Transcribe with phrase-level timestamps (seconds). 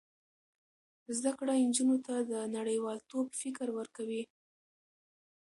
[1.17, 4.23] زده کړه نجونو ته د نړیوالتوب فکر ورکوي.